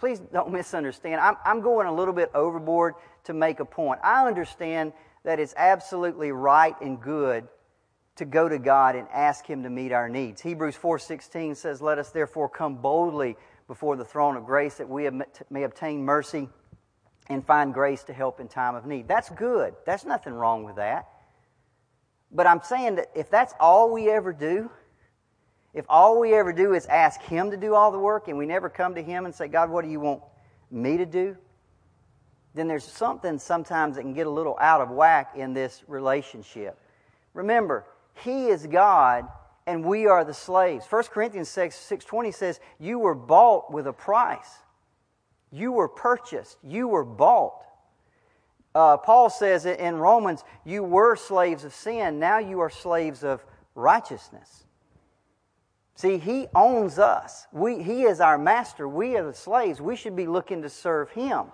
[0.00, 1.20] Please don't misunderstand.
[1.20, 4.00] I'm, I'm going a little bit overboard to make a point.
[4.02, 4.92] I understand
[5.24, 7.46] that it's absolutely right and good
[8.16, 10.40] to go to God and ask Him to meet our needs.
[10.40, 13.36] Hebrews 4.16 says, Let us therefore come boldly
[13.68, 15.08] before the throne of grace that we
[15.50, 16.48] may obtain mercy
[17.28, 19.06] and find grace to help in time of need.
[19.06, 19.74] That's good.
[19.86, 21.08] That's nothing wrong with that.
[22.32, 24.70] But I'm saying that if that's all we ever do,
[25.72, 28.46] if all we ever do is ask Him to do all the work and we
[28.46, 30.22] never come to Him and say, God, what do you want
[30.70, 31.36] me to do?
[32.54, 36.78] Then there's something sometimes that can get a little out of whack in this relationship.
[37.34, 37.86] Remember,
[38.24, 39.28] He is God
[39.66, 40.86] and we are the slaves.
[40.90, 44.58] 1 Corinthians 6, 6.20 says, You were bought with a price.
[45.52, 46.58] You were purchased.
[46.64, 47.64] You were bought.
[48.74, 52.18] Uh, Paul says in Romans, You were slaves of sin.
[52.18, 53.44] Now you are slaves of
[53.76, 54.64] righteousness.
[56.00, 57.46] See, He owns us.
[57.52, 58.88] We, he is our master.
[58.88, 59.82] We are the slaves.
[59.82, 61.48] We should be looking to serve Him.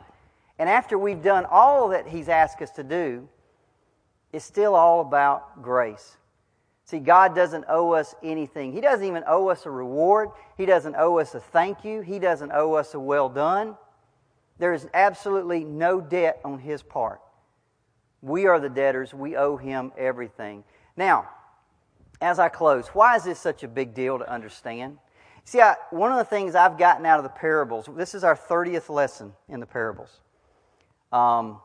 [0.56, 3.28] And after we've done all that He's asked us to do,
[4.32, 6.16] it's still all about grace.
[6.84, 8.72] See, God doesn't owe us anything.
[8.72, 10.28] He doesn't even owe us a reward.
[10.56, 12.02] He doesn't owe us a thank you.
[12.02, 13.76] He doesn't owe us a well done.
[14.60, 17.20] There is absolutely no debt on His part.
[18.22, 19.12] We are the debtors.
[19.12, 20.62] We owe Him everything.
[20.96, 21.30] Now,
[22.20, 24.98] as I close, why is this such a big deal to understand?
[25.44, 28.36] See, I, one of the things I've gotten out of the parables, this is our
[28.36, 30.20] 30th lesson in the parables.
[31.12, 31.60] Um,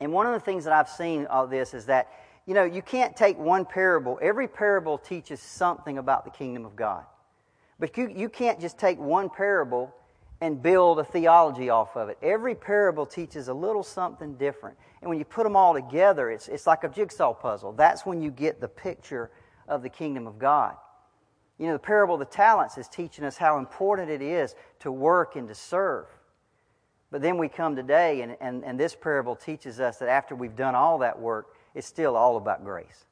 [0.00, 2.10] and one of the things that I've seen of this is that,
[2.46, 4.18] you know, you can't take one parable.
[4.20, 7.04] Every parable teaches something about the kingdom of God.
[7.78, 9.94] But you, you can't just take one parable
[10.40, 12.18] and build a theology off of it.
[12.22, 14.76] Every parable teaches a little something different.
[15.00, 17.72] And when you put them all together, it's, it's like a jigsaw puzzle.
[17.72, 19.30] That's when you get the picture
[19.68, 20.76] of the kingdom of God.
[21.58, 24.92] You know, the parable of the talents is teaching us how important it is to
[24.92, 26.06] work and to serve.
[27.10, 30.56] But then we come today, and, and, and this parable teaches us that after we've
[30.56, 33.04] done all that work, it's still all about grace.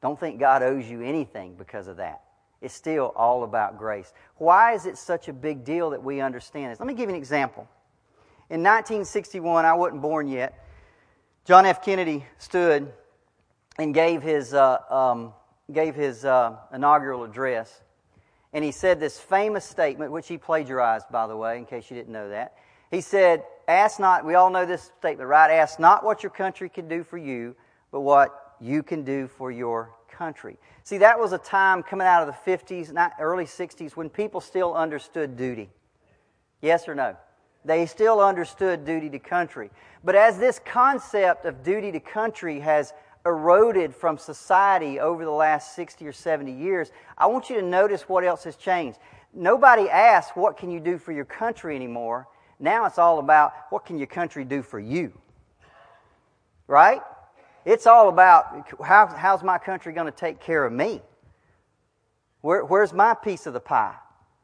[0.00, 2.22] Don't think God owes you anything because of that.
[2.60, 4.12] It's still all about grace.
[4.36, 6.80] Why is it such a big deal that we understand this?
[6.80, 7.68] Let me give you an example.
[8.48, 10.66] In 1961, I wasn't born yet,
[11.44, 11.84] John F.
[11.84, 12.90] Kennedy stood
[13.78, 15.32] and gave his uh, um,
[15.72, 17.82] gave his uh, inaugural address,
[18.52, 21.96] and he said this famous statement, which he plagiarized, by the way, in case you
[21.96, 22.54] didn't know that.
[22.90, 25.50] He said, Ask not, we all know this statement, right?
[25.50, 27.56] Ask not what your country can do for you,
[27.90, 30.58] but what you can do for your country.
[30.84, 34.40] See, that was a time coming out of the 50s, not early 60s, when people
[34.40, 35.70] still understood duty.
[36.60, 37.16] Yes or no?
[37.64, 39.70] They still understood duty to country.
[40.04, 42.92] But as this concept of duty to country has
[43.26, 48.08] eroded from society over the last 60 or 70 years, I want you to notice
[48.08, 48.98] what else has changed.
[49.32, 52.28] Nobody asks, What can you do for your country anymore?
[52.60, 55.12] Now it's all about, What can your country do for you?
[56.66, 57.00] Right?
[57.64, 61.00] It's all about, how, How's my country going to take care of me?
[62.42, 63.94] Where, where's my piece of the pie?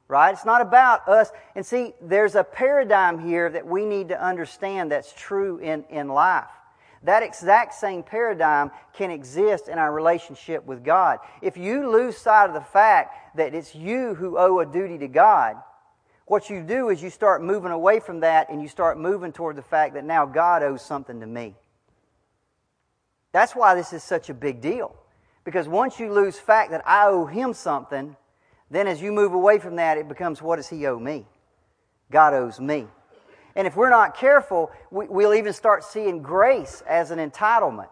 [0.08, 0.32] Right?
[0.32, 1.30] It's not about us.
[1.54, 6.08] And see, there's a paradigm here that we need to understand that's true in, in
[6.08, 6.48] life.
[7.04, 11.18] That exact same paradigm can exist in our relationship with God.
[11.40, 15.08] If you lose sight of the fact that it's you who owe a duty to
[15.08, 15.56] God,
[16.26, 19.56] what you do is you start moving away from that and you start moving toward
[19.56, 21.54] the fact that now God owes something to me.
[23.32, 24.94] That's why this is such a big deal.
[25.44, 28.14] Because once you lose fact that I owe him something,
[28.70, 31.26] then as you move away from that, it becomes what does he owe me?
[32.10, 32.86] God owes me.
[33.56, 37.88] And if we're not careful, we, will even start seeing grace as an entitlement.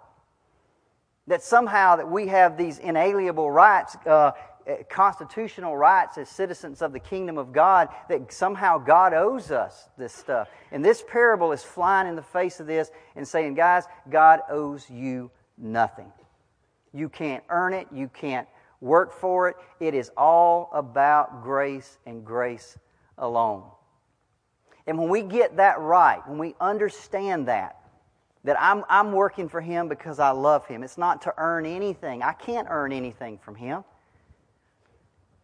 [1.26, 4.32] That somehow that we have these inalienable rights, uh,
[4.66, 9.88] eh, constitutional rights as citizens of the kingdom of God, that somehow God owes us
[9.98, 10.48] this stuff.
[10.72, 14.88] And this parable is flying in the face of this and saying, guys, God owes
[14.88, 16.10] you nothing.
[16.92, 17.88] You can't earn it.
[17.92, 18.48] You can't
[18.80, 19.56] work for it.
[19.80, 22.78] It is all about grace and grace
[23.18, 23.64] alone.
[24.88, 27.76] And when we get that right, when we understand that,
[28.44, 32.22] that I'm, I'm working for Him because I love Him, it's not to earn anything.
[32.22, 33.84] I can't earn anything from Him.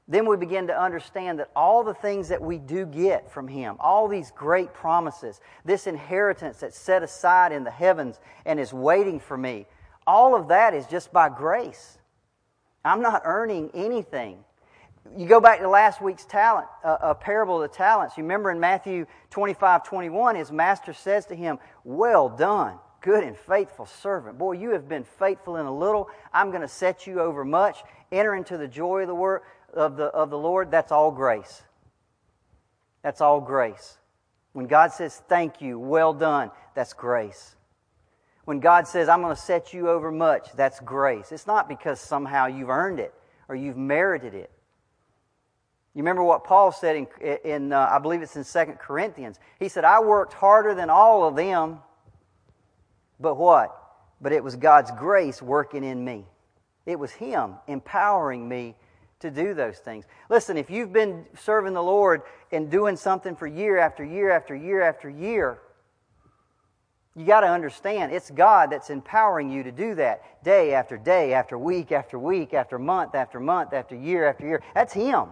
[0.08, 3.76] Then we begin to understand that all the things that we do get from Him,
[3.80, 9.20] all these great promises, this inheritance that's set aside in the heavens and is waiting
[9.20, 9.66] for me,
[10.06, 11.98] All of that is just by grace.
[12.84, 14.44] I'm not earning anything.
[15.16, 18.16] You go back to last week's talent, uh, a parable of the talents.
[18.16, 23.36] You remember in Matthew 25, 21, his master says to him, Well done, good and
[23.36, 24.38] faithful servant.
[24.38, 26.08] Boy, you have been faithful in a little.
[26.32, 27.78] I'm going to set you over much.
[28.10, 29.42] Enter into the joy of the, word,
[29.74, 30.70] of, the, of the Lord.
[30.70, 31.62] That's all grace.
[33.02, 33.98] That's all grace.
[34.54, 37.56] When God says, Thank you, well done, that's grace.
[38.46, 41.32] When God says, I'm going to set you over much, that's grace.
[41.32, 43.14] It's not because somehow you've earned it
[43.48, 44.50] or you've merited it.
[45.94, 47.06] You remember what Paul said in,
[47.44, 49.38] in uh, I believe it's in 2 Corinthians.
[49.60, 51.78] He said, I worked harder than all of them,
[53.20, 53.80] but what?
[54.20, 56.26] But it was God's grace working in me.
[56.84, 58.74] It was Him empowering me
[59.20, 60.04] to do those things.
[60.28, 64.54] Listen, if you've been serving the Lord and doing something for year after year after
[64.56, 65.60] year after year,
[67.14, 71.32] you got to understand it's God that's empowering you to do that day after day,
[71.32, 74.62] after week after week, after month after month, after year after year.
[74.74, 75.28] That's Him.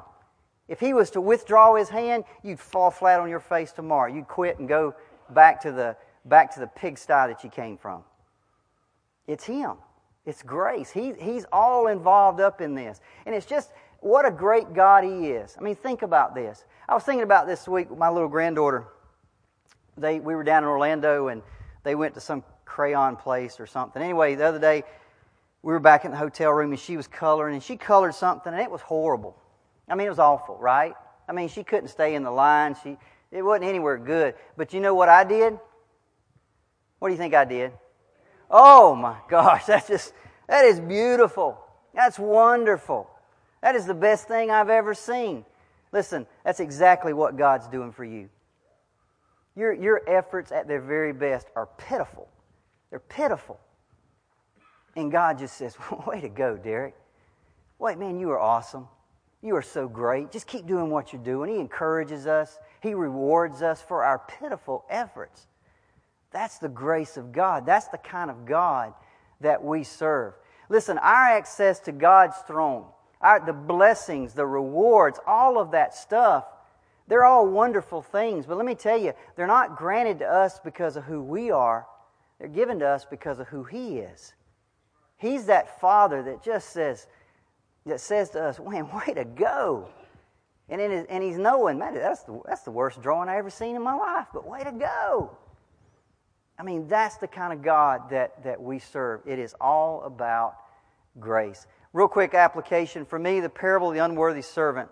[0.72, 4.10] If He was to withdraw His hand, you'd fall flat on your face tomorrow.
[4.10, 4.94] You'd quit and go
[5.28, 5.94] back to the
[6.24, 8.02] back to the pigsty that you came from.
[9.26, 9.72] It's Him.
[10.24, 10.90] It's grace.
[10.90, 13.02] He, he's all involved up in this.
[13.26, 13.70] And it's just
[14.00, 15.54] what a great God He is.
[15.58, 16.64] I mean, think about this.
[16.88, 18.86] I was thinking about this week with my little granddaughter.
[19.98, 21.42] They, we were down in Orlando and
[21.82, 24.00] they went to some crayon place or something.
[24.00, 24.84] Anyway, the other day
[25.62, 28.54] we were back in the hotel room and she was coloring and she colored something
[28.54, 29.36] and it was horrible.
[29.88, 30.94] I mean, it was awful, right?
[31.28, 32.76] I mean, she couldn't stay in the line.
[32.82, 32.96] She
[33.30, 34.34] it wasn't anywhere good.
[34.56, 35.58] But you know what I did?
[36.98, 37.72] What do you think I did?
[38.50, 40.12] Oh my gosh, that's just
[40.48, 41.58] that is beautiful.
[41.94, 43.08] That's wonderful.
[43.62, 45.44] That is the best thing I've ever seen.
[45.92, 48.28] Listen, that's exactly what God's doing for you.
[49.54, 52.28] Your, your efforts at their very best are pitiful.
[52.90, 53.60] They're pitiful.
[54.96, 55.76] And God just says,
[56.06, 56.94] Way to go, Derricke.
[57.78, 58.88] Wait, man, you are awesome.
[59.42, 60.30] You are so great.
[60.30, 61.50] Just keep doing what you're doing.
[61.50, 65.46] He encourages us, He rewards us for our pitiful efforts.
[66.30, 67.66] That's the grace of God.
[67.66, 68.94] That's the kind of God
[69.40, 70.34] that we serve.
[70.68, 72.86] Listen, our access to God's throne,
[73.20, 76.44] our, the blessings, the rewards, all of that stuff
[77.08, 80.96] they're all wonderful things, but let me tell you, they're not granted to us because
[80.96, 81.86] of who we are.
[82.38, 84.34] They're given to us because of who He is.
[85.16, 87.06] He's that Father that just says,
[87.86, 89.88] that says to us, man, way to go.
[90.68, 93.76] And, his, and he's knowing, man, that's the, that's the worst drawing I ever seen
[93.76, 95.36] in my life, but way to go.
[96.58, 99.22] I mean, that's the kind of God that, that we serve.
[99.26, 100.56] It is all about
[101.18, 101.66] grace.
[101.92, 104.88] Real quick application for me the parable of the unworthy servant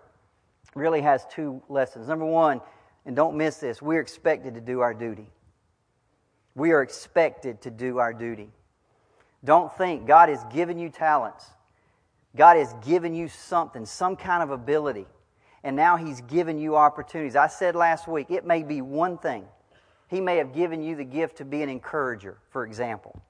[0.74, 2.08] really has two lessons.
[2.08, 2.60] Number one,
[3.06, 5.28] and don't miss this, we're expected to do our duty.
[6.54, 8.50] We are expected to do our duty.
[9.44, 11.46] Don't think God has given you talents.
[12.36, 15.06] God has given you something, some kind of ability.
[15.62, 17.36] And now He's given you opportunities.
[17.36, 19.44] I said last week, it may be one thing.
[20.08, 23.20] He may have given you the gift to be an encourager, for example.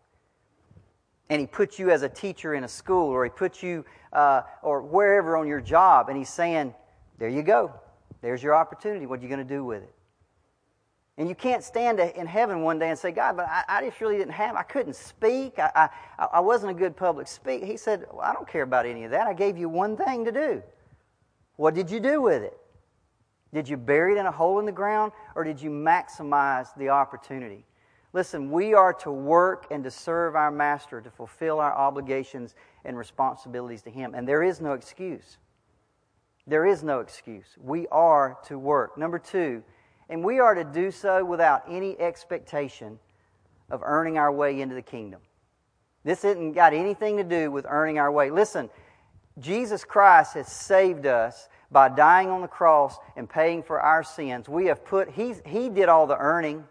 [1.28, 4.42] And He puts you as a teacher in a school, or He puts you, uh,
[4.62, 6.74] or wherever on your job, and He's saying,
[7.18, 7.72] there you go.
[8.22, 9.06] There's your opportunity.
[9.06, 9.94] What are you going to do with it?
[11.20, 14.00] And you can't stand in heaven one day and say, God, but I, I just
[14.00, 15.58] really didn't have, I couldn't speak.
[15.58, 17.66] I, I, I wasn't a good public speaker.
[17.66, 19.26] He said, well, I don't care about any of that.
[19.26, 20.62] I gave you one thing to do.
[21.56, 22.58] What did you do with it?
[23.52, 26.88] Did you bury it in a hole in the ground or did you maximize the
[26.88, 27.66] opportunity?
[28.14, 32.54] Listen, we are to work and to serve our master, to fulfill our obligations
[32.86, 34.14] and responsibilities to him.
[34.14, 35.36] And there is no excuse.
[36.46, 37.58] There is no excuse.
[37.60, 38.96] We are to work.
[38.96, 39.62] Number two,
[40.10, 42.98] and we are to do so without any expectation
[43.70, 45.20] of earning our way into the kingdom.
[46.04, 48.30] This isn't got anything to do with earning our way.
[48.30, 48.68] Listen,
[49.38, 54.48] Jesus Christ has saved us by dying on the cross and paying for our sins.
[54.48, 56.64] We have put, he, he did all the earning.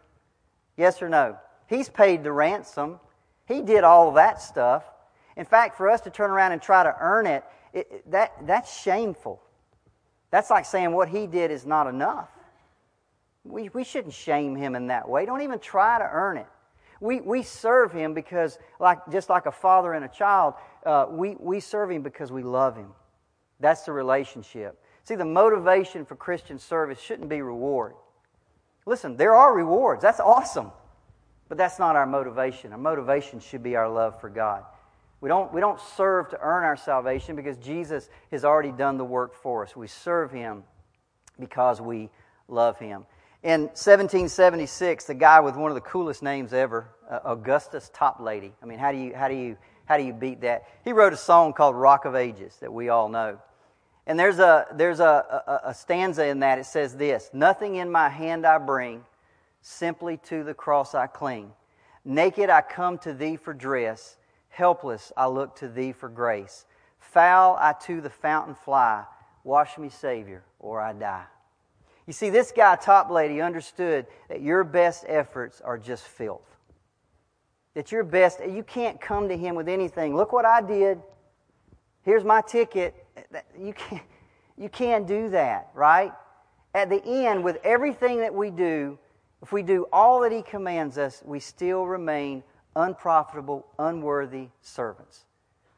[0.75, 1.37] Yes or no?
[1.67, 2.99] He's paid the ransom.
[3.47, 4.83] He did all that stuff.
[5.37, 8.81] In fact, for us to turn around and try to earn it, it that, that's
[8.81, 9.41] shameful.
[10.31, 12.29] That's like saying what he did is not enough.
[13.49, 15.25] We, we shouldn't shame him in that way.
[15.25, 16.47] Don't even try to earn it.
[17.01, 21.35] We, we serve him because, like, just like a father and a child, uh, we,
[21.39, 22.89] we serve him because we love him.
[23.59, 24.81] That's the relationship.
[25.03, 27.93] See, the motivation for Christian service shouldn't be reward.
[28.85, 30.01] Listen, there are rewards.
[30.01, 30.71] That's awesome.
[31.47, 32.71] But that's not our motivation.
[32.71, 34.63] Our motivation should be our love for God.
[35.21, 39.03] We don't, we don't serve to earn our salvation because Jesus has already done the
[39.03, 39.75] work for us.
[39.75, 40.63] We serve Him
[41.39, 42.09] because we
[42.47, 43.05] love Him.
[43.41, 48.51] In 1776, the guy with one of the coolest names ever, uh, Augustus Toplady.
[48.61, 50.65] I mean, how do you, how do you, How do you beat that?
[50.83, 53.39] He wrote a song called Rock of Ages that we all know.
[54.05, 56.59] And there's a, there's a, a, a stanza in that.
[56.59, 59.03] It says this Nothing in my hand I bring,
[59.61, 61.53] simply to the cross I cling.
[62.03, 64.17] Naked I come to thee for dress,
[64.49, 66.65] helpless I look to thee for grace.
[66.99, 69.05] Foul I to the fountain fly,
[69.43, 71.25] wash me, Savior, or I die.
[72.09, 76.57] You see, this guy, Toplady, understood that your best efforts are just filth.
[77.75, 80.15] That your best, you can't come to him with anything.
[80.15, 80.99] Look what I did.
[82.01, 82.95] Here's my ticket.
[83.55, 84.01] You can't,
[84.57, 86.11] you can't do that, right?
[86.73, 88.97] At the end, with everything that we do,
[89.43, 92.41] if we do all that he commands us, we still remain
[92.75, 95.25] unprofitable, unworthy servants.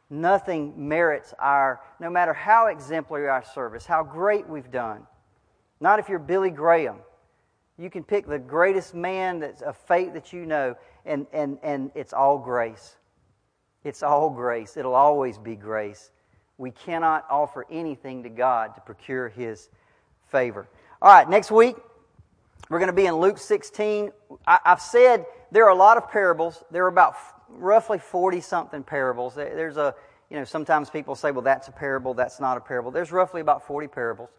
[0.09, 5.05] Nothing merits our, no matter how exemplary our service, how great we've done.
[5.81, 6.97] Not if you're Billy Graham.
[7.77, 10.75] You can pick the greatest man that's of faith that you know,
[11.05, 12.95] and, and, and it's all grace.
[13.83, 14.77] It's all grace.
[14.77, 16.11] It'll always be grace.
[16.59, 19.69] We cannot offer anything to God to procure His
[20.27, 20.67] favor.
[21.01, 21.75] All right, next week,
[22.69, 24.11] we're going to be in Luke 16.
[24.45, 26.63] I, have said there are a lot of parables.
[26.69, 27.15] There are about
[27.49, 29.33] roughly 40 something parables.
[29.33, 29.95] There's a,
[30.29, 32.91] you know, sometimes people say, well, that's a parable, that's not a parable.
[32.91, 34.29] There's roughly about 40 parables.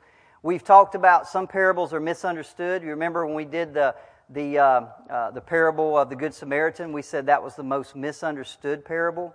[0.43, 2.83] We've talked about some parables are misunderstood.
[2.83, 3.95] You remember when we did the,
[4.31, 6.93] the, uh, uh, the parable of the Good Samaritan?
[6.93, 9.35] We said that was the most misunderstood parable.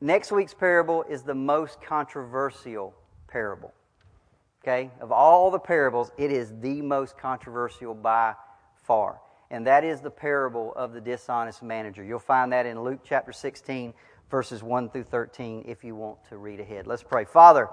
[0.00, 2.94] Next week's parable is the most controversial
[3.26, 3.72] parable.
[4.62, 4.90] Okay?
[5.00, 8.34] Of all the parables, it is the most controversial by
[8.84, 12.02] far and that is the parable of the dishonest manager.
[12.02, 13.94] You'll find that in Luke chapter 16,
[14.30, 16.86] verses 1 through 13, if you want to read ahead.
[16.86, 17.24] Let's pray.
[17.24, 17.68] Father,